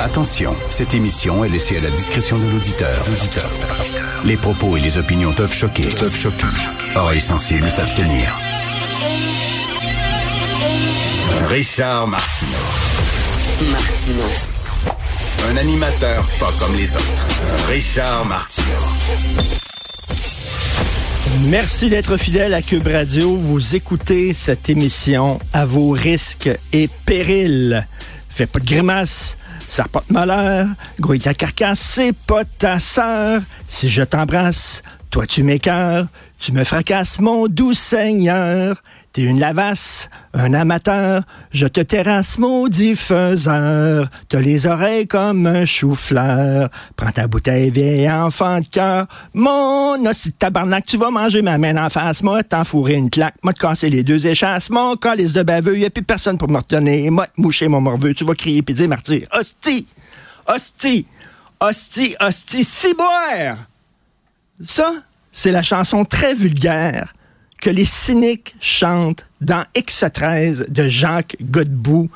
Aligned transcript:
Attention, 0.00 0.56
cette 0.70 0.94
émission 0.94 1.44
est 1.44 1.48
laissée 1.48 1.76
à 1.76 1.80
la 1.80 1.90
discrétion 1.90 2.38
de 2.38 2.44
l'auditeur. 2.44 3.04
Les 4.24 4.36
propos 4.36 4.76
et 4.76 4.80
les 4.80 4.96
opinions 4.96 5.32
peuvent 5.32 5.52
choquer. 5.52 5.86
Peuvent 5.98 6.16
choquer. 6.16 6.46
Oreilles 6.94 7.20
sensibles 7.20 7.70
s'abstenir. 7.70 8.34
Richard 11.48 12.08
Martineau. 12.08 12.52
Un 15.50 15.56
animateur 15.56 16.24
pas 16.40 16.52
comme 16.58 16.74
les 16.76 16.96
autres. 16.96 17.26
Richard 17.68 18.24
Martineau. 18.24 18.66
Merci 21.44 21.90
d'être 21.90 22.16
fidèle 22.16 22.54
à 22.54 22.62
Cube 22.62 22.86
Radio. 22.86 23.36
Vous 23.36 23.76
écoutez 23.76 24.32
cette 24.32 24.70
émission 24.70 25.38
à 25.52 25.66
vos 25.66 25.90
risques 25.90 26.50
et 26.72 26.88
périls. 27.04 27.86
Fais 28.30 28.46
pas 28.46 28.60
de 28.60 28.66
grimaces, 28.66 29.36
ça 29.68 29.84
porte 29.90 30.10
malheur. 30.10 30.66
Grouille 30.98 31.20
ta 31.20 31.34
carcasse, 31.34 31.80
c'est 31.80 32.12
pas 32.12 32.44
ta 32.44 32.78
sœur. 32.78 33.42
Si 33.68 33.88
je 33.88 34.02
t'embrasse, 34.02 34.82
toi 35.10 35.26
tu 35.26 35.42
m'écœures, 35.42 36.06
tu 36.38 36.52
me 36.52 36.64
fracasses, 36.64 37.18
mon 37.20 37.48
doux 37.48 37.72
Seigneur. 37.72 38.82
T'es 39.12 39.22
une 39.22 39.40
lavasse, 39.40 40.10
un 40.34 40.52
amateur, 40.54 41.22
je 41.50 41.66
te 41.66 41.80
terrasse, 41.80 42.38
maudit 42.38 42.94
faiseur. 42.94 44.08
T'as 44.28 44.40
les 44.40 44.66
oreilles 44.66 45.06
comme 45.06 45.46
un 45.46 45.64
chou-fleur. 45.64 46.68
Prends 46.94 47.10
ta 47.10 47.26
bouteille, 47.26 47.70
vieille 47.70 48.10
enfant 48.10 48.60
de 48.60 48.66
cœur. 48.66 49.06
Mon 49.34 50.04
aussi 50.04 50.32
tabarnak, 50.32 50.86
tu 50.86 50.98
vas 50.98 51.10
manger 51.10 51.42
ma 51.42 51.58
main 51.58 51.76
en 51.82 51.88
face. 51.88 52.22
Moi, 52.22 52.42
t'enfourrer 52.42 52.94
une 52.94 53.10
claque. 53.10 53.36
Moi, 53.42 53.52
te 53.52 53.60
casser 53.60 53.90
les 53.90 54.02
deux 54.02 54.26
échasses. 54.26 54.70
Mon 54.70 54.96
calice 54.96 55.32
de 55.32 55.42
baveux, 55.42 55.78
y 55.78 55.86
a 55.86 55.90
plus 55.90 56.04
personne 56.04 56.38
pour 56.38 56.48
me 56.48 56.58
retenir. 56.58 57.10
Moi, 57.10 57.26
te 57.26 57.40
moucher 57.40 57.68
mon 57.68 57.80
morveux. 57.80 58.14
Tu 58.14 58.24
vas 58.24 58.34
crier 58.34 58.62
pis 58.62 58.74
dire 58.74 58.88
martyr. 58.88 59.26
Hostie! 59.32 59.86
Hostie! 60.46 61.06
Hostie! 61.60 62.14
Hostie! 62.20 62.64
Ciboire! 62.64 63.68
Ça, 64.64 64.92
c'est 65.30 65.52
la 65.52 65.62
chanson 65.62 66.04
très 66.04 66.34
vulgaire 66.34 67.14
que 67.60 67.70
les 67.70 67.84
cyniques 67.84 68.54
chantent 68.60 69.26
dans 69.40 69.64
X13 69.74 70.70
de 70.70 70.88
Jacques 70.88 71.36
Godbout. 71.40 72.10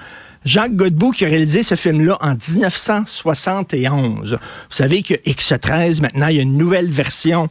Jacques 0.44 0.74
Godbout 0.74 1.12
qui 1.12 1.24
a 1.24 1.28
réalisé 1.28 1.62
ce 1.62 1.76
film-là 1.76 2.18
en 2.20 2.34
1971. 2.34 4.32
Vous 4.32 4.38
savez 4.70 5.02
que 5.02 5.14
X13, 5.14 6.00
maintenant, 6.02 6.28
il 6.28 6.36
y 6.36 6.38
a 6.40 6.42
une 6.42 6.56
nouvelle 6.56 6.90
version 6.90 7.48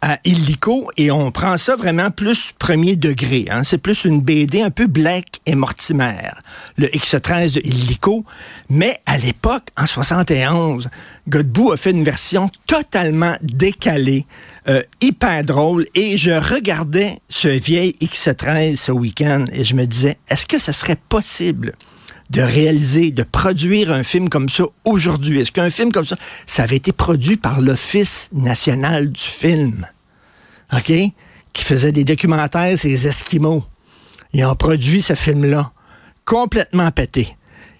à 0.00 0.18
Illico 0.24 0.90
et 0.96 1.10
on 1.10 1.30
prend 1.30 1.56
ça 1.56 1.76
vraiment 1.76 2.10
plus 2.10 2.52
premier 2.52 2.96
degré. 2.96 3.46
Hein. 3.50 3.64
C'est 3.64 3.78
plus 3.78 4.04
une 4.04 4.20
BD 4.20 4.62
un 4.62 4.70
peu 4.70 4.86
Black 4.86 5.40
et 5.46 5.54
Mortimer, 5.54 6.30
le 6.76 6.86
X13 6.88 7.54
de 7.54 7.60
Illico. 7.64 8.24
Mais 8.70 8.98
à 9.06 9.18
l'époque, 9.18 9.68
en 9.76 9.86
71, 9.86 10.88
Godbout 11.28 11.72
a 11.72 11.76
fait 11.76 11.90
une 11.90 12.04
version 12.04 12.50
totalement 12.66 13.36
décalée, 13.42 14.26
euh, 14.68 14.82
hyper 15.00 15.44
drôle. 15.44 15.86
Et 15.94 16.16
je 16.16 16.30
regardais 16.30 17.18
ce 17.28 17.48
vieil 17.48 17.94
X13 18.00 18.76
ce 18.76 18.92
week-end 18.92 19.46
et 19.52 19.64
je 19.64 19.74
me 19.74 19.86
disais, 19.86 20.18
est-ce 20.28 20.46
que 20.46 20.58
ça 20.58 20.72
serait 20.72 20.98
possible 21.08 21.74
de 22.30 22.42
réaliser, 22.42 23.10
de 23.10 23.22
produire 23.22 23.92
un 23.92 24.02
film 24.02 24.28
comme 24.28 24.48
ça 24.48 24.64
aujourd'hui? 24.84 25.40
Est-ce 25.40 25.52
qu'un 25.52 25.70
film 25.70 25.92
comme 25.92 26.04
ça, 26.04 26.16
ça 26.46 26.64
avait 26.64 26.76
été 26.76 26.92
produit 26.92 27.36
par 27.36 27.60
l'Office 27.60 28.28
national 28.32 29.10
du 29.10 29.20
film, 29.20 29.86
OK? 30.72 30.92
Qui 31.52 31.64
faisait 31.64 31.92
des 31.92 32.04
documentaires, 32.04 32.78
ces 32.78 33.06
Esquimaux? 33.06 33.64
Ils 34.32 34.44
ont 34.44 34.54
produit 34.54 35.00
ce 35.00 35.14
film-là, 35.14 35.72
complètement 36.24 36.90
pété. 36.90 37.34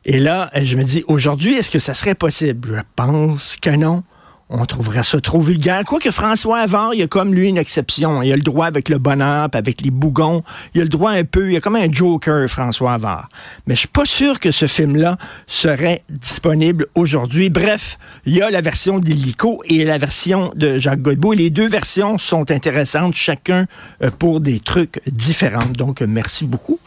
Et 0.04 0.18
là, 0.18 0.50
je 0.54 0.76
me 0.76 0.84
dis, 0.84 1.04
aujourd'hui, 1.06 1.54
est-ce 1.54 1.70
que 1.70 1.78
ça 1.78 1.92
serait 1.92 2.14
possible? 2.14 2.76
Je 2.76 2.82
pense 2.96 3.56
que 3.60 3.70
non 3.70 4.02
on 4.50 4.64
trouverait 4.64 5.02
ça 5.02 5.20
trop 5.20 5.40
vulgaire. 5.40 5.84
Quoique 5.84 6.10
François 6.10 6.60
Havard, 6.60 6.94
il 6.94 7.02
a 7.02 7.06
comme 7.06 7.34
lui 7.34 7.48
une 7.48 7.58
exception. 7.58 8.22
Il 8.22 8.32
a 8.32 8.36
le 8.36 8.42
droit 8.42 8.66
avec 8.66 8.88
le 8.88 8.98
bonheur, 8.98 9.48
avec 9.52 9.82
les 9.82 9.90
bougons. 9.90 10.42
Il 10.74 10.80
a 10.80 10.84
le 10.84 10.88
droit 10.88 11.10
un 11.10 11.24
peu, 11.24 11.52
il 11.52 11.56
a 11.56 11.60
comme 11.60 11.76
un 11.76 11.90
joker, 11.90 12.48
François 12.48 12.94
Havard. 12.94 13.28
Mais 13.66 13.74
je 13.74 13.80
suis 13.80 13.88
pas 13.88 14.06
sûr 14.06 14.40
que 14.40 14.50
ce 14.50 14.66
film-là 14.66 15.18
serait 15.46 16.02
disponible 16.08 16.86
aujourd'hui. 16.94 17.50
Bref, 17.50 17.98
il 18.24 18.34
y 18.36 18.42
a 18.42 18.50
la 18.50 18.62
version 18.62 18.98
d'Illico 18.98 19.62
et 19.66 19.84
la 19.84 19.98
version 19.98 20.52
de 20.56 20.78
Jacques 20.78 21.02
Godbout. 21.02 21.32
Les 21.32 21.50
deux 21.50 21.68
versions 21.68 22.16
sont 22.16 22.50
intéressantes, 22.50 23.14
chacun 23.14 23.66
euh, 24.02 24.10
pour 24.10 24.40
des 24.40 24.60
trucs 24.60 25.02
différents. 25.06 25.66
Donc, 25.66 26.00
merci 26.00 26.46
beaucoup 26.46 26.78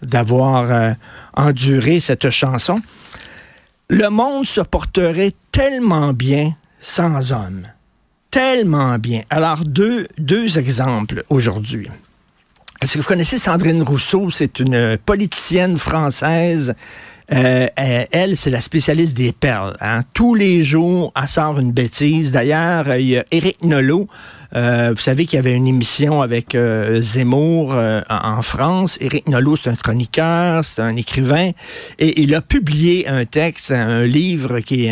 d'avoir 0.00 0.72
euh, 0.72 0.92
enduré 1.36 2.00
cette 2.00 2.30
chanson. 2.30 2.80
Le 3.88 4.08
monde 4.08 4.46
se 4.46 4.62
porterait 4.62 5.34
tellement 5.50 6.12
bien 6.12 6.54
sans 6.80 7.32
hommes. 7.32 7.66
Tellement 8.30 8.98
bien. 8.98 9.22
Alors, 9.30 9.64
deux, 9.64 10.06
deux 10.18 10.58
exemples 10.58 11.24
aujourd'hui. 11.28 11.88
Est-ce 12.80 12.94
que 12.94 12.98
vous 13.02 13.08
connaissez 13.08 13.38
Sandrine 13.38 13.82
Rousseau? 13.82 14.30
C'est 14.30 14.60
une 14.60 14.96
politicienne 15.04 15.76
française. 15.76 16.74
Euh, 17.32 17.68
elle, 17.76 18.36
c'est 18.36 18.50
la 18.50 18.60
spécialiste 18.60 19.16
des 19.16 19.32
perles. 19.32 19.76
Hein. 19.80 20.02
Tous 20.14 20.34
les 20.34 20.64
jours, 20.64 21.12
elle 21.20 21.28
sort 21.28 21.58
une 21.60 21.72
bêtise. 21.72 22.32
D'ailleurs, 22.32 22.96
il 22.96 23.06
y 23.06 23.18
a 23.18 23.24
Éric 23.30 23.62
Nolot. 23.62 24.08
Euh, 24.56 24.90
vous 24.94 25.00
savez 25.00 25.26
qu'il 25.26 25.36
y 25.36 25.38
avait 25.38 25.54
une 25.54 25.68
émission 25.68 26.22
avec 26.22 26.54
euh, 26.54 27.00
Zemmour 27.00 27.72
euh, 27.72 28.00
en 28.08 28.42
France. 28.42 28.98
Éric 29.00 29.28
Nolot, 29.28 29.56
c'est 29.56 29.70
un 29.70 29.76
chroniqueur, 29.76 30.64
c'est 30.64 30.82
un 30.82 30.96
écrivain. 30.96 31.50
Et 31.98 32.22
il 32.22 32.34
a 32.34 32.40
publié 32.40 33.06
un 33.06 33.24
texte, 33.24 33.70
un 33.70 34.04
livre 34.04 34.60
qui, 34.60 34.90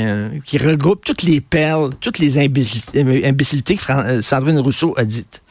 regroupe 0.59 1.05
toutes 1.05 1.23
les 1.23 1.41
perles, 1.41 1.91
toutes 2.01 2.19
les 2.19 2.39
imbécilités 2.39 3.77
que 3.77 4.21
Sandrine 4.21 4.61
Rousseau 4.61 4.95
a 4.97 5.05
dites. 5.05 5.43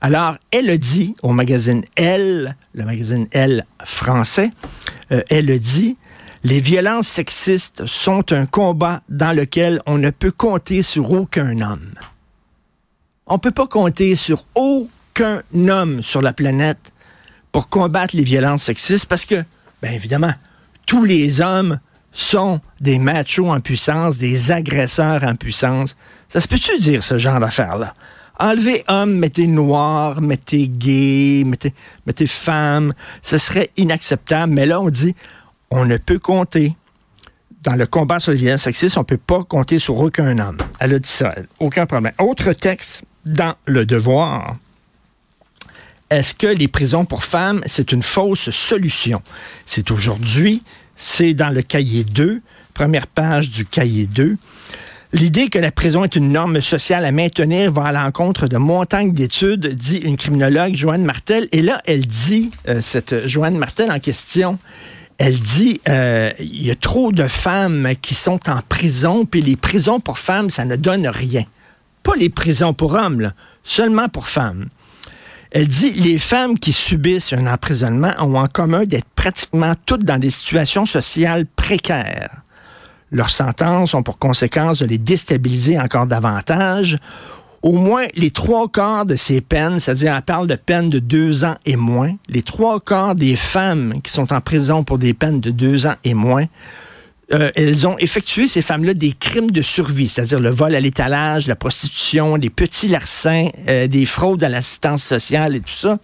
Alors, 0.00 0.36
elle 0.50 0.70
a 0.70 0.78
dit 0.78 1.14
au 1.22 1.32
magazine 1.32 1.82
Elle, 1.96 2.56
le 2.74 2.84
magazine 2.84 3.26
Elle 3.32 3.66
français, 3.84 4.50
elle 5.28 5.50
a 5.50 5.58
dit 5.58 5.96
les 6.42 6.60
violences 6.60 7.08
sexistes 7.08 7.84
sont 7.86 8.32
un 8.32 8.46
combat 8.46 9.02
dans 9.08 9.36
lequel 9.36 9.80
on 9.86 9.98
ne 9.98 10.10
peut 10.10 10.30
compter 10.30 10.82
sur 10.82 11.10
aucun 11.10 11.60
homme. 11.60 11.92
On 13.26 13.34
ne 13.34 13.38
peut 13.38 13.50
pas 13.50 13.66
compter 13.66 14.16
sur 14.16 14.46
aucun 14.54 15.42
homme 15.54 16.02
sur 16.02 16.22
la 16.22 16.32
planète 16.32 16.92
pour 17.52 17.68
combattre 17.68 18.16
les 18.16 18.24
violences 18.24 18.64
sexistes 18.64 19.06
parce 19.06 19.24
que, 19.24 19.44
bien 19.82 19.92
évidemment, 19.92 20.32
tous 20.86 21.04
les 21.04 21.40
hommes 21.40 21.78
sont 22.12 22.60
des 22.80 22.98
machos 22.98 23.50
en 23.50 23.60
puissance, 23.60 24.16
des 24.16 24.50
agresseurs 24.50 25.22
en 25.24 25.36
puissance. 25.36 25.94
Ça 26.28 26.40
se 26.40 26.48
peut-tu 26.48 26.78
dire 26.78 27.02
ce 27.02 27.18
genre 27.18 27.38
d'affaires-là? 27.38 27.94
Enlevez 28.40 28.82
homme, 28.88 29.16
mettez 29.16 29.46
noir, 29.46 30.22
mettez 30.22 30.66
gay, 30.66 31.44
mettez, 31.44 31.74
mettez 32.06 32.26
femme. 32.26 32.92
Ce 33.20 33.36
serait 33.36 33.70
inacceptable. 33.76 34.54
Mais 34.54 34.64
là, 34.64 34.80
on 34.80 34.88
dit, 34.88 35.14
on 35.70 35.84
ne 35.84 35.96
peut 35.96 36.18
compter 36.18 36.74
dans 37.62 37.74
le 37.74 37.86
combat 37.86 38.18
sur 38.18 38.32
les 38.32 38.38
violences 38.38 38.62
sexistes, 38.62 38.96
on 38.96 39.00
ne 39.00 39.04
peut 39.04 39.18
pas 39.18 39.44
compter 39.44 39.78
sur 39.78 39.98
aucun 39.98 40.38
homme. 40.38 40.56
Elle 40.78 40.94
a 40.94 40.98
dit 40.98 41.08
ça, 41.08 41.34
aucun 41.58 41.86
problème. 41.86 42.12
Autre 42.18 42.52
texte 42.52 43.02
dans 43.26 43.54
Le 43.66 43.84
Devoir. 43.84 44.56
est-ce 46.08 46.34
que 46.34 46.46
les 46.46 46.68
prisons 46.68 47.04
pour 47.04 47.22
femmes, 47.22 47.60
c'est 47.66 47.92
une 47.92 48.02
fausse 48.02 48.50
solution? 48.50 49.22
C'est 49.66 49.90
aujourd'hui, 49.90 50.62
c'est 50.96 51.34
dans 51.34 51.50
le 51.50 51.62
cahier 51.62 52.04
2, 52.04 52.40
première 52.72 53.06
page 53.06 53.50
du 53.50 53.66
cahier 53.66 54.06
2. 54.06 54.36
L'idée 55.12 55.48
que 55.48 55.58
la 55.58 55.72
prison 55.72 56.04
est 56.04 56.14
une 56.14 56.30
norme 56.30 56.60
sociale 56.60 57.04
à 57.04 57.10
maintenir 57.10 57.72
va 57.72 57.86
à 57.86 57.92
l'encontre 57.92 58.46
de 58.46 58.56
montagnes 58.56 59.12
d'études, 59.12 59.74
dit 59.74 59.96
une 59.96 60.16
criminologue, 60.16 60.76
Joanne 60.76 61.04
Martel. 61.04 61.48
Et 61.50 61.62
là, 61.62 61.80
elle 61.84 62.06
dit, 62.06 62.52
euh, 62.68 62.80
cette 62.80 63.26
Joanne 63.26 63.58
Martel 63.58 63.90
en 63.90 63.98
question, 63.98 64.58
elle 65.20 65.38
dit 65.38 65.82
euh, 65.86 66.32
il 66.38 66.66
y 66.66 66.70
a 66.70 66.74
trop 66.74 67.12
de 67.12 67.26
femmes 67.26 67.90
qui 68.00 68.14
sont 68.14 68.40
en 68.48 68.60
prison, 68.66 69.26
puis 69.26 69.42
les 69.42 69.54
prisons 69.54 70.00
pour 70.00 70.18
femmes, 70.18 70.48
ça 70.48 70.64
ne 70.64 70.76
donne 70.76 71.06
rien. 71.06 71.44
Pas 72.02 72.16
les 72.16 72.30
prisons 72.30 72.72
pour 72.72 72.94
hommes, 72.94 73.30
seulement 73.62 74.08
pour 74.08 74.28
femmes. 74.28 74.70
Elle 75.50 75.68
dit 75.68 75.92
les 75.92 76.18
femmes 76.18 76.58
qui 76.58 76.72
subissent 76.72 77.34
un 77.34 77.46
emprisonnement 77.46 78.14
ont 78.20 78.34
en 78.36 78.46
commun 78.46 78.86
d'être 78.86 79.10
pratiquement 79.14 79.74
toutes 79.84 80.04
dans 80.04 80.16
des 80.16 80.30
situations 80.30 80.86
sociales 80.86 81.44
précaires. 81.44 82.30
Leurs 83.12 83.30
sentences 83.30 83.92
ont 83.92 84.02
pour 84.02 84.18
conséquence 84.18 84.78
de 84.78 84.86
les 84.86 84.96
déstabiliser 84.96 85.78
encore 85.78 86.06
davantage. 86.06 86.96
Au 87.62 87.72
moins 87.72 88.06
les 88.14 88.30
trois 88.30 88.68
quarts 88.68 89.04
de 89.04 89.16
ces 89.16 89.42
peines, 89.42 89.80
c'est-à-dire 89.80 90.14
elle 90.16 90.22
parle 90.22 90.46
de 90.46 90.54
peines 90.54 90.88
de 90.88 90.98
deux 90.98 91.44
ans 91.44 91.56
et 91.66 91.76
moins, 91.76 92.16
les 92.28 92.42
trois 92.42 92.80
quarts 92.80 93.14
des 93.14 93.36
femmes 93.36 94.00
qui 94.02 94.10
sont 94.10 94.32
en 94.32 94.40
prison 94.40 94.82
pour 94.82 94.98
des 94.98 95.12
peines 95.12 95.40
de 95.40 95.50
deux 95.50 95.86
ans 95.86 95.96
et 96.02 96.14
moins, 96.14 96.46
euh, 97.32 97.50
elles 97.54 97.86
ont 97.86 97.98
effectué, 97.98 98.48
ces 98.48 98.62
femmes-là, 98.62 98.94
des 98.94 99.12
crimes 99.12 99.50
de 99.50 99.60
survie, 99.60 100.08
c'est-à-dire 100.08 100.40
le 100.40 100.48
vol 100.48 100.74
à 100.74 100.80
l'étalage, 100.80 101.46
la 101.46 101.54
prostitution, 101.54 102.38
des 102.38 102.50
petits 102.50 102.88
larcins, 102.88 103.48
euh, 103.68 103.86
des 103.86 104.06
fraudes 104.06 104.42
à 104.42 104.48
l'assistance 104.48 105.04
sociale 105.04 105.54
et 105.54 105.60
tout 105.60 105.68
ça. 105.68 105.98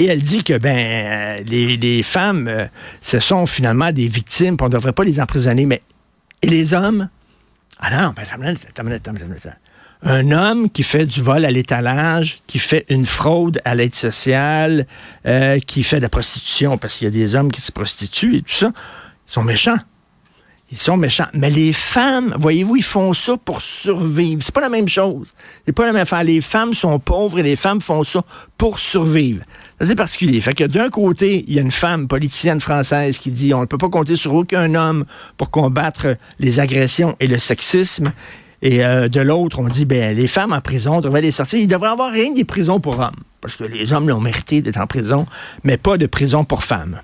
Et 0.00 0.06
elle 0.06 0.20
dit 0.20 0.42
que 0.42 0.58
ben 0.58 0.76
euh, 0.76 1.42
les, 1.46 1.76
les 1.76 2.02
femmes, 2.02 2.68
ce 3.00 3.20
sont 3.20 3.46
finalement 3.46 3.92
des 3.92 4.08
victimes, 4.08 4.56
on 4.60 4.64
ne 4.64 4.70
devrait 4.70 4.92
pas 4.92 5.04
les 5.04 5.20
emprisonner. 5.20 5.64
Mais 5.64 5.80
et 6.42 6.48
les 6.48 6.74
hommes? 6.74 7.08
Ah 7.78 7.90
non, 7.90 8.14
ben, 8.16 8.22
attends 8.22 8.42
attends 8.42 8.90
attends 8.90 9.12
minute, 9.12 9.46
attends. 9.46 9.56
Un 10.02 10.30
homme 10.30 10.70
qui 10.70 10.84
fait 10.84 11.06
du 11.06 11.20
vol 11.20 11.44
à 11.44 11.50
l'étalage, 11.50 12.40
qui 12.46 12.58
fait 12.58 12.86
une 12.88 13.04
fraude 13.04 13.60
à 13.64 13.74
l'aide 13.74 13.96
sociale, 13.96 14.86
euh, 15.26 15.58
qui 15.58 15.82
fait 15.82 15.96
de 15.96 16.02
la 16.02 16.08
prostitution, 16.08 16.78
parce 16.78 16.98
qu'il 16.98 17.06
y 17.06 17.08
a 17.08 17.10
des 17.10 17.34
hommes 17.34 17.50
qui 17.50 17.60
se 17.60 17.72
prostituent 17.72 18.36
et 18.36 18.42
tout 18.42 18.54
ça, 18.54 18.72
ils 19.28 19.32
sont 19.32 19.42
méchants. 19.42 19.78
Ils 20.70 20.78
sont 20.78 20.98
méchants. 20.98 21.26
Mais 21.32 21.48
les 21.48 21.72
femmes, 21.72 22.34
voyez-vous, 22.38 22.76
ils 22.76 22.84
font 22.84 23.14
ça 23.14 23.38
pour 23.42 23.62
survivre. 23.62 24.42
C'est 24.42 24.54
pas 24.54 24.60
la 24.60 24.68
même 24.68 24.86
chose. 24.86 25.28
C'est 25.64 25.72
pas 25.72 25.86
la 25.86 25.92
même 25.92 26.02
affaire. 26.02 26.22
Les 26.22 26.42
femmes 26.42 26.74
sont 26.74 26.98
pauvres 26.98 27.38
et 27.38 27.42
les 27.42 27.56
femmes 27.56 27.80
font 27.80 28.04
ça 28.04 28.22
pour 28.58 28.78
survivre. 28.78 29.42
C'est 29.80 29.94
particulier. 29.94 30.40
Fait 30.42 30.52
que 30.52 30.64
d'un 30.64 30.90
côté, 30.90 31.44
il 31.48 31.54
y 31.54 31.58
a 31.58 31.62
une 31.62 31.70
femme 31.70 32.06
politicienne 32.06 32.60
française 32.60 33.18
qui 33.18 33.30
dit 33.30 33.54
on 33.54 33.62
ne 33.62 33.66
peut 33.66 33.78
pas 33.78 33.88
compter 33.88 34.16
sur 34.16 34.34
aucun 34.34 34.74
homme 34.74 35.06
pour 35.38 35.50
combattre 35.50 36.18
les 36.38 36.60
agressions 36.60 37.16
et 37.18 37.28
le 37.28 37.38
sexisme. 37.38 38.12
Et 38.62 38.84
euh, 38.84 39.08
de 39.08 39.20
l'autre, 39.20 39.60
on 39.60 39.68
dit 39.68 39.84
ben 39.84 40.16
les 40.16 40.26
femmes 40.26 40.52
en 40.52 40.60
prison 40.60 41.00
devraient 41.00 41.22
les 41.22 41.32
sortir. 41.32 41.58
Il 41.58 41.68
devrait 41.68 41.88
y 41.88 41.92
avoir 41.92 42.12
rien 42.12 42.32
des 42.32 42.44
prisons 42.44 42.80
pour 42.80 42.98
hommes. 42.98 43.16
Parce 43.40 43.56
que 43.56 43.64
les 43.64 43.92
hommes 43.92 44.08
l'ont 44.08 44.20
mérité 44.20 44.62
d'être 44.62 44.80
en 44.80 44.86
prison, 44.86 45.26
mais 45.62 45.76
pas 45.76 45.96
de 45.96 46.06
prison 46.06 46.44
pour 46.44 46.64
femmes. 46.64 47.00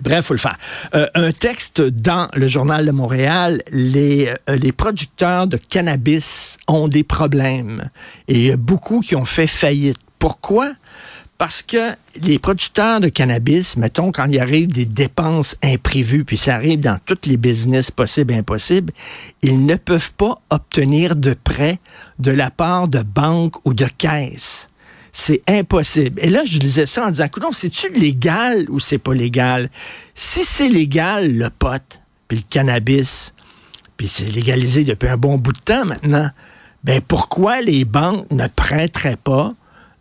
Bref, 0.00 0.26
faut 0.26 0.34
le 0.34 0.38
faire. 0.38 0.56
Euh, 0.94 1.06
un 1.14 1.32
texte 1.32 1.80
dans 1.80 2.28
le 2.34 2.46
journal 2.46 2.86
de 2.86 2.92
Montréal, 2.92 3.62
les, 3.72 4.32
euh, 4.48 4.56
les 4.56 4.70
producteurs 4.70 5.48
de 5.48 5.56
cannabis 5.56 6.56
ont 6.68 6.86
des 6.86 7.02
problèmes. 7.02 7.90
Et 8.28 8.56
beaucoup 8.56 9.00
qui 9.00 9.16
ont 9.16 9.24
fait 9.24 9.48
faillite. 9.48 9.98
Pourquoi? 10.18 10.72
Parce 11.38 11.62
que 11.62 11.94
les 12.20 12.40
producteurs 12.40 12.98
de 12.98 13.08
cannabis, 13.08 13.76
mettons, 13.76 14.10
quand 14.10 14.26
il 14.26 14.40
arrive 14.40 14.72
des 14.72 14.84
dépenses 14.84 15.54
imprévues, 15.62 16.24
puis 16.24 16.36
ça 16.36 16.56
arrive 16.56 16.80
dans 16.80 16.98
tous 17.06 17.26
les 17.26 17.36
business 17.36 17.92
possibles 17.92 18.32
et 18.32 18.38
impossibles, 18.38 18.92
ils 19.42 19.64
ne 19.64 19.76
peuvent 19.76 20.12
pas 20.14 20.40
obtenir 20.50 21.14
de 21.14 21.34
prêts 21.34 21.78
de 22.18 22.32
la 22.32 22.50
part 22.50 22.88
de 22.88 23.02
banques 23.04 23.64
ou 23.64 23.72
de 23.72 23.86
caisses. 23.86 24.68
C'est 25.12 25.42
impossible. 25.46 26.20
Et 26.24 26.28
là, 26.28 26.42
je 26.44 26.58
disais 26.58 26.86
ça 26.86 27.06
en 27.06 27.10
disant, 27.10 27.26
écoute, 27.26 27.44
c'est-tu 27.52 27.92
légal 27.92 28.66
ou 28.68 28.80
c'est 28.80 28.98
pas 28.98 29.14
légal? 29.14 29.70
Si 30.16 30.44
c'est 30.44 30.68
légal, 30.68 31.36
le 31.36 31.50
pot, 31.50 32.00
puis 32.26 32.38
le 32.38 32.44
cannabis, 32.50 33.32
puis 33.96 34.08
c'est 34.08 34.28
légalisé 34.28 34.82
depuis 34.82 35.08
un 35.08 35.16
bon 35.16 35.38
bout 35.38 35.52
de 35.52 35.60
temps 35.60 35.84
maintenant, 35.84 36.30
ben 36.82 37.00
pourquoi 37.00 37.60
les 37.60 37.84
banques 37.84 38.28
ne 38.32 38.48
prêteraient 38.48 39.16
pas 39.16 39.54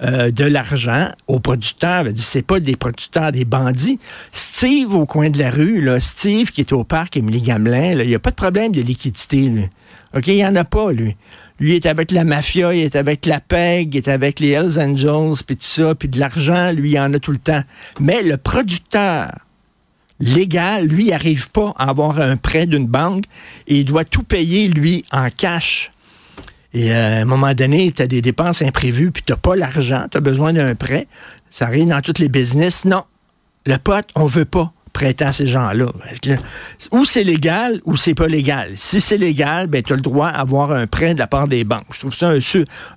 euh, 0.04 0.32
de 0.32 0.44
l'argent 0.44 1.10
aux 1.28 1.40
producteurs. 1.40 2.06
C'est 2.16 2.46
pas 2.46 2.60
des 2.60 2.76
producteurs, 2.76 3.32
des 3.32 3.46
bandits. 3.46 4.00
Steve 4.32 4.96
au 4.96 5.06
coin 5.06 5.30
de 5.30 5.40
la 5.40 5.50
rue, 5.50 5.90
Steve 6.00 6.52
qui 6.52 6.62
est 6.62 6.72
au 6.72 6.84
parc 6.84 7.18
Émilie 7.18 7.42
Gamelin, 7.42 7.94
il 7.94 8.08
n'y 8.08 8.16
a 8.16 8.20
pas 8.20 8.32
de 8.32 8.36
problème 8.36 8.72
de 8.72 8.82
liquidité. 8.82 9.38
Lui. 9.38 9.70
OK, 10.16 10.28
il 10.28 10.36
n'y 10.36 10.46
en 10.46 10.56
a 10.56 10.64
pas, 10.64 10.92
lui. 10.92 11.16
Lui, 11.60 11.76
est 11.76 11.88
avec 11.88 12.12
la 12.12 12.24
mafia, 12.24 12.74
il 12.74 12.84
est 12.84 12.96
avec 12.96 13.26
la 13.26 13.40
PEG, 13.40 13.96
il 13.96 13.98
est 13.98 14.08
avec 14.08 14.40
les 14.40 14.52
Hells 14.52 14.80
Angels, 14.80 15.44
puis 15.46 15.58
tout 15.58 15.66
ça, 15.66 15.96
puis 15.96 16.08
de 16.08 16.20
l'argent, 16.20 16.72
lui, 16.72 16.92
il 16.92 17.00
en 17.00 17.14
a 17.14 17.20
tout 17.20 17.32
le 17.32 17.40
temps. 17.40 17.64
Mais 18.00 18.22
le 18.22 18.38
producteur 18.38 19.32
légal, 20.20 20.86
lui, 20.86 21.10
n'arrive 21.10 21.50
pas 21.50 21.74
à 21.78 21.90
avoir 21.90 22.22
un 22.22 22.38
prêt 22.38 22.66
d'une 22.66 22.86
banque 22.86 23.24
et 23.68 23.80
il 23.80 23.86
doit 23.86 24.06
tout 24.06 24.24
payer, 24.24 24.68
lui, 24.68 25.04
en 25.12 25.30
cash. 25.30 25.92
Et 26.74 26.92
euh, 26.92 27.20
à 27.20 27.22
un 27.22 27.26
moment 27.26 27.54
donné, 27.54 27.92
tu 27.92 28.02
as 28.02 28.08
des 28.08 28.22
dépenses 28.22 28.62
imprévues, 28.62 29.12
puis 29.12 29.24
tu 29.24 29.32
n'as 29.32 29.38
pas 29.38 29.56
l'argent, 29.56 30.06
tu 30.12 30.18
as 30.18 30.22
besoin 30.22 30.54
d'un 30.54 30.76
prêt. 30.76 31.08
Ça 31.50 31.66
arrive 31.66 31.88
dans 31.88 32.02
tous 32.02 32.20
les 32.20 32.30
business. 32.30 32.86
Non, 32.86 33.04
le 33.66 33.78
pote, 33.78 34.08
on 34.16 34.26
veut 34.26 34.46
pas 34.46 34.74
prêter 34.98 35.26
à 35.26 35.32
ces 35.32 35.46
gens-là. 35.46 35.92
Ou 36.92 37.06
c'est 37.06 37.24
légal 37.24 37.80
ou 37.86 37.96
c'est 37.96 38.16
pas 38.16 38.28
légal. 38.28 38.72
Si 38.76 39.00
c'est 39.00 39.18
légal, 39.18 39.68
ben, 39.68 39.84
tu 39.84 39.94
as 39.94 39.96
le 39.96 40.02
droit 40.02 40.32
d'avoir 40.32 40.72
un 40.72 40.88
prêt 40.88 41.14
de 41.14 41.20
la 41.20 41.28
part 41.28 41.48
des 41.48 41.64
banques. 41.64 41.86
Je 41.94 42.00
trouve 42.00 42.16
ça 42.16 42.32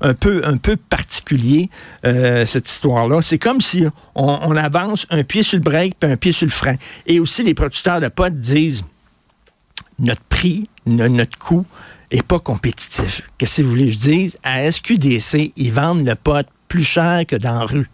un, 0.00 0.14
peu, 0.14 0.76
particulier, 0.88 1.68
euh, 2.06 2.46
cette 2.46 2.70
histoire-là. 2.70 3.20
C'est 3.20 3.38
comme 3.38 3.60
si 3.60 3.84
on, 4.14 4.38
on, 4.42 4.56
avance 4.56 5.06
un 5.10 5.24
pied 5.24 5.42
sur 5.42 5.58
le 5.58 5.62
break 5.62 5.96
puis 6.00 6.10
un 6.10 6.16
pied 6.16 6.32
sur 6.32 6.46
le 6.46 6.52
frein. 6.52 6.76
Et 7.06 7.20
aussi, 7.20 7.42
les 7.42 7.52
producteurs 7.52 8.00
de 8.00 8.08
potes 8.08 8.40
disent 8.40 8.82
notre 9.98 10.22
prix, 10.22 10.70
notre 10.86 11.38
coût, 11.38 11.66
est 12.10 12.22
pas 12.22 12.38
compétitif. 12.38 13.22
Qu'est-ce 13.38 13.58
que 13.58 13.62
vous 13.62 13.70
voulez 13.70 13.86
que 13.86 13.92
je 13.92 13.98
dise? 13.98 14.38
À 14.42 14.70
SQDC, 14.70 15.52
ils 15.56 15.72
vendent 15.72 16.06
le 16.06 16.14
pot 16.14 16.46
plus 16.68 16.84
cher 16.84 17.24
que 17.26 17.36
dans 17.36 17.64
rue. 17.66 17.88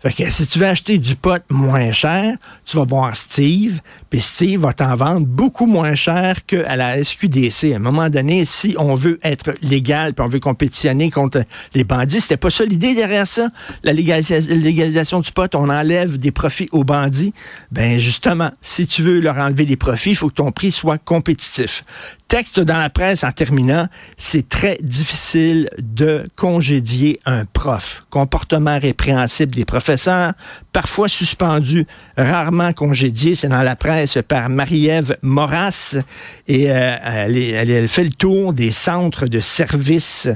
Fait 0.00 0.12
que 0.12 0.30
si 0.30 0.46
tu 0.46 0.60
veux 0.60 0.66
acheter 0.66 0.98
du 0.98 1.16
pot 1.16 1.42
moins 1.50 1.90
cher, 1.90 2.36
tu 2.64 2.76
vas 2.76 2.84
voir 2.84 3.16
Steve, 3.16 3.80
puis 4.10 4.20
Steve 4.20 4.60
va 4.60 4.72
t'en 4.72 4.94
vendre 4.94 5.26
beaucoup 5.26 5.66
moins 5.66 5.96
cher 5.96 6.46
qu'à 6.46 6.76
la 6.76 7.02
SQDC. 7.02 7.72
À 7.72 7.76
un 7.76 7.80
moment 7.80 8.08
donné, 8.08 8.44
si 8.44 8.76
on 8.78 8.94
veut 8.94 9.18
être 9.24 9.54
légal, 9.60 10.14
puis 10.14 10.24
on 10.24 10.28
veut 10.28 10.38
compétitionner 10.38 11.10
contre 11.10 11.42
les 11.74 11.82
bandits, 11.82 12.20
c'était 12.20 12.36
pas 12.36 12.50
ça 12.50 12.64
l'idée 12.64 12.94
derrière 12.94 13.26
ça? 13.26 13.48
La 13.82 13.92
légalisation, 13.92 15.18
du 15.18 15.32
pot, 15.32 15.52
on 15.56 15.68
enlève 15.68 16.16
des 16.16 16.30
profits 16.30 16.68
aux 16.70 16.84
bandits. 16.84 17.32
Ben 17.72 17.98
justement, 17.98 18.50
si 18.60 18.86
tu 18.86 19.02
veux 19.02 19.18
leur 19.18 19.38
enlever 19.38 19.64
des 19.64 19.76
profits, 19.76 20.10
il 20.10 20.16
faut 20.16 20.28
que 20.28 20.34
ton 20.34 20.52
prix 20.52 20.70
soit 20.70 20.98
compétitif. 20.98 21.84
Texte 22.28 22.60
dans 22.60 22.78
la 22.78 22.90
presse 22.90 23.24
en 23.24 23.32
terminant, 23.32 23.88
c'est 24.16 24.48
très 24.48 24.78
difficile 24.82 25.70
de 25.78 26.28
congédier 26.36 27.18
un 27.24 27.46
prof. 27.46 28.04
Comportement 28.10 28.78
répréhensible 28.78 29.52
des 29.52 29.64
parfois 30.72 31.08
suspendu, 31.08 31.86
rarement 32.16 32.72
congédié. 32.72 33.34
C'est 33.34 33.48
dans 33.48 33.62
la 33.62 33.76
presse 33.76 34.18
par 34.26 34.48
Marie-Ève 34.48 35.16
Moras 35.22 35.96
et 36.46 36.70
euh, 36.70 36.96
elle, 37.02 37.88
fait 37.88 38.04
le 38.04 38.12
tour 38.12 38.52
des 38.52 38.70
centres 38.70 39.26
de 39.26 39.40
services 39.40 40.28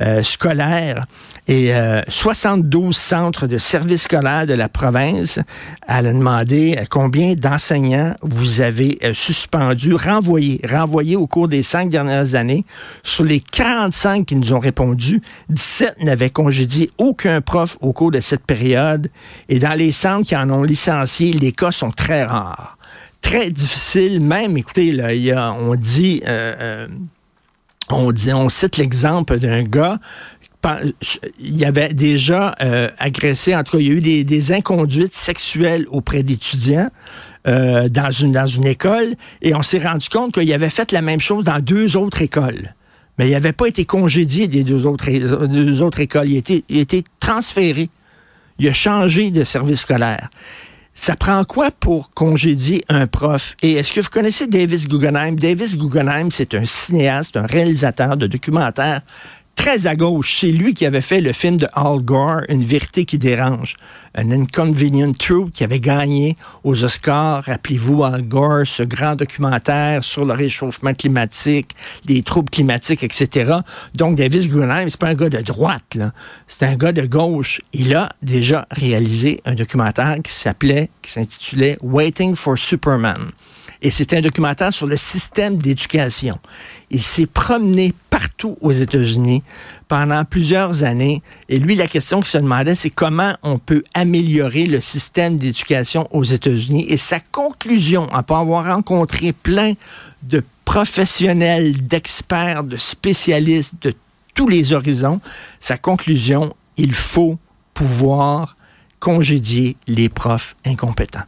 euh, 0.00 0.22
scolaires 0.22 1.06
et 1.48 1.74
euh, 1.74 2.02
72 2.08 2.94
centres 2.94 3.46
de 3.46 3.56
services 3.56 4.02
scolaires 4.02 4.46
de 4.46 4.52
la 4.52 4.68
province. 4.68 5.40
Elle 5.88 6.06
a 6.06 6.12
demandé 6.12 6.78
combien 6.90 7.34
d'enseignants 7.34 8.14
vous 8.22 8.60
avez 8.60 8.98
euh, 9.02 9.14
suspendus, 9.14 9.94
renvoyés, 9.94 10.60
renvoyés 10.68 11.16
au 11.16 11.26
cours 11.26 11.48
des 11.48 11.62
cinq 11.62 11.88
dernières 11.88 12.34
années. 12.34 12.64
Sur 13.02 13.24
les 13.24 13.40
45 13.40 14.26
qui 14.26 14.36
nous 14.36 14.52
ont 14.52 14.58
répondu, 14.58 15.22
17 15.48 16.04
n'avaient 16.04 16.30
congédié 16.30 16.90
aucun 16.98 17.40
prof 17.40 17.78
au 17.80 17.94
cours 17.94 18.10
de 18.10 18.20
cette 18.20 18.44
période. 18.44 19.10
Et 19.48 19.58
dans 19.58 19.76
les 19.76 19.90
centres 19.90 20.28
qui 20.28 20.36
en 20.36 20.50
ont 20.50 20.62
licencié, 20.62 21.32
les 21.32 21.52
cas 21.52 21.72
sont 21.72 21.90
très 21.90 22.24
rares. 22.24 22.76
Très 23.22 23.50
difficile, 23.50 24.20
même, 24.20 24.56
écoutez, 24.58 24.92
là, 24.92 25.14
y 25.14 25.32
a, 25.32 25.52
on 25.52 25.74
dit... 25.74 26.22
Euh, 26.26 26.86
on, 27.90 28.12
dit, 28.12 28.32
on 28.32 28.48
cite 28.48 28.76
l'exemple 28.76 29.38
d'un 29.38 29.62
gars 29.62 29.98
il 31.38 31.56
y 31.56 31.64
avait 31.64 31.94
déjà 31.94 32.54
euh, 32.60 32.90
agressé, 32.98 33.54
en 33.54 33.62
tout 33.62 33.72
cas, 33.72 33.78
il 33.78 33.86
y 33.86 33.90
a 33.90 33.94
eu 33.94 34.00
des, 34.00 34.24
des 34.24 34.52
inconduites 34.52 35.14
sexuelles 35.14 35.86
auprès 35.90 36.22
d'étudiants. 36.22 36.90
Euh, 37.46 37.88
dans, 37.88 38.10
une, 38.10 38.32
dans 38.32 38.46
une 38.46 38.66
école, 38.66 39.14
et 39.40 39.54
on 39.54 39.62
s'est 39.62 39.78
rendu 39.78 40.08
compte 40.10 40.34
qu'il 40.34 40.52
avait 40.52 40.68
fait 40.68 40.92
la 40.92 41.00
même 41.00 41.20
chose 41.20 41.44
dans 41.44 41.60
deux 41.60 41.96
autres 41.96 42.20
écoles. 42.20 42.74
Mais 43.16 43.28
il 43.28 43.30
n'avait 43.30 43.54
pas 43.54 43.66
été 43.66 43.86
congédié 43.86 44.48
des 44.48 44.64
deux 44.64 44.84
autres, 44.84 45.08
écoles. 45.08 46.28
Il 46.28 46.34
a 46.34 46.38
été, 46.38 46.64
il 46.68 47.02
transféré. 47.20 47.88
Il 48.58 48.68
a 48.68 48.72
changé 48.74 49.30
de 49.30 49.44
service 49.44 49.80
scolaire. 49.80 50.28
Ça 50.94 51.14
prend 51.16 51.44
quoi 51.44 51.70
pour 51.70 52.10
congédier 52.10 52.84
un 52.88 53.06
prof? 53.06 53.54
Et 53.62 53.74
est-ce 53.74 53.92
que 53.92 54.00
vous 54.00 54.10
connaissez 54.10 54.46
Davis 54.46 54.88
Guggenheim? 54.88 55.36
Davis 55.36 55.78
Guggenheim, 55.78 56.30
c'est 56.30 56.54
un 56.54 56.66
cinéaste, 56.66 57.36
un 57.36 57.46
réalisateur 57.46 58.16
de 58.16 58.26
documentaires 58.26 59.00
très 59.58 59.88
à 59.88 59.96
gauche. 59.96 60.36
C'est 60.38 60.52
lui 60.52 60.72
qui 60.72 60.86
avait 60.86 61.02
fait 61.02 61.20
le 61.20 61.32
film 61.32 61.56
de 61.56 61.66
Al 61.74 62.00
Gore, 62.00 62.42
Une 62.48 62.62
vérité 62.62 63.04
qui 63.04 63.18
dérange. 63.18 63.74
Un 64.14 64.30
Inconvenient 64.30 65.12
Truth 65.12 65.50
qui 65.52 65.64
avait 65.64 65.80
gagné 65.80 66.36
aux 66.62 66.84
Oscars. 66.84 67.42
Rappelez-vous 67.44 68.04
Al 68.04 68.22
Gore, 68.26 68.64
ce 68.64 68.84
grand 68.84 69.16
documentaire 69.16 70.04
sur 70.04 70.24
le 70.24 70.32
réchauffement 70.32 70.94
climatique, 70.94 71.74
les 72.06 72.22
troubles 72.22 72.50
climatiques, 72.50 73.02
etc. 73.02 73.56
Donc, 73.94 74.16
Davis 74.16 74.48
Guggenheim, 74.48 74.88
c'est 74.88 75.00
pas 75.00 75.08
un 75.08 75.14
gars 75.14 75.28
de 75.28 75.40
droite, 75.40 75.96
là. 75.96 76.12
C'est 76.46 76.64
un 76.64 76.76
gars 76.76 76.92
de 76.92 77.06
gauche. 77.06 77.60
Il 77.72 77.94
a 77.96 78.10
déjà 78.22 78.66
réalisé 78.70 79.40
un 79.44 79.54
documentaire 79.54 80.18
qui 80.22 80.32
s'appelait, 80.32 80.88
qui 81.02 81.10
s'intitulait 81.10 81.76
Waiting 81.82 82.36
for 82.36 82.56
Superman. 82.56 83.32
Et 83.80 83.90
c'est 83.90 84.12
un 84.12 84.20
documentaire 84.20 84.72
sur 84.72 84.86
le 84.86 84.96
système 84.96 85.56
d'éducation. 85.56 86.38
Il 86.90 87.02
s'est 87.02 87.26
promené 87.26 87.94
partout 88.10 88.56
aux 88.60 88.72
États-Unis 88.72 89.42
pendant 89.86 90.24
plusieurs 90.24 90.82
années. 90.82 91.22
Et 91.48 91.58
lui, 91.58 91.76
la 91.76 91.86
question 91.86 92.18
qu'il 92.20 92.28
se 92.28 92.38
demandait, 92.38 92.74
c'est 92.74 92.90
comment 92.90 93.34
on 93.42 93.58
peut 93.58 93.84
améliorer 93.94 94.66
le 94.66 94.80
système 94.80 95.36
d'éducation 95.36 96.08
aux 96.10 96.24
États-Unis. 96.24 96.86
Et 96.88 96.96
sa 96.96 97.20
conclusion, 97.20 98.08
après 98.12 98.36
avoir 98.36 98.66
rencontré 98.66 99.32
plein 99.32 99.74
de 100.24 100.42
professionnels, 100.64 101.86
d'experts, 101.86 102.64
de 102.64 102.76
spécialistes 102.76 103.74
de 103.80 103.94
tous 104.34 104.48
les 104.48 104.72
horizons, 104.72 105.20
sa 105.60 105.76
conclusion, 105.76 106.54
il 106.76 106.92
faut 106.92 107.38
pouvoir 107.74 108.56
congédier 108.98 109.76
les 109.86 110.08
profs 110.08 110.56
incompétents. 110.64 111.24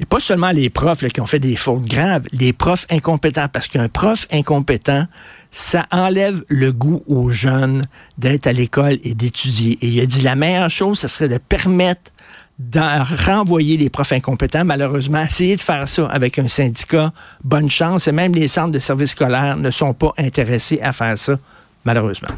Et 0.00 0.06
pas 0.06 0.18
seulement 0.18 0.50
les 0.50 0.70
profs 0.70 1.06
qui 1.08 1.20
ont 1.20 1.26
fait 1.26 1.38
des 1.38 1.54
fautes 1.54 1.86
graves, 1.86 2.24
les 2.32 2.52
profs 2.52 2.84
incompétents, 2.90 3.48
parce 3.48 3.68
qu'un 3.68 3.88
prof 3.88 4.26
incompétent, 4.32 5.06
ça 5.52 5.86
enlève 5.92 6.42
le 6.48 6.72
goût 6.72 7.04
aux 7.06 7.30
jeunes 7.30 7.86
d'être 8.18 8.48
à 8.48 8.52
l'école 8.52 8.98
et 9.04 9.14
d'étudier. 9.14 9.78
Et 9.82 9.88
il 9.88 10.00
a 10.00 10.06
dit 10.06 10.22
la 10.22 10.34
meilleure 10.34 10.70
chose, 10.70 10.98
ce 10.98 11.06
serait 11.06 11.28
de 11.28 11.38
permettre 11.38 12.10
de 12.58 12.80
renvoyer 13.26 13.76
les 13.76 13.90
profs 13.90 14.12
incompétents. 14.12 14.64
Malheureusement, 14.64 15.22
essayer 15.28 15.56
de 15.56 15.60
faire 15.60 15.88
ça 15.88 16.06
avec 16.06 16.38
un 16.38 16.48
syndicat, 16.48 17.12
bonne 17.42 17.70
chance. 17.70 18.08
Et 18.08 18.12
même 18.12 18.34
les 18.34 18.48
centres 18.48 18.72
de 18.72 18.78
services 18.80 19.12
scolaires 19.12 19.56
ne 19.56 19.70
sont 19.70 19.94
pas 19.94 20.12
intéressés 20.18 20.80
à 20.80 20.92
faire 20.92 21.16
ça, 21.18 21.38
malheureusement. 21.84 22.28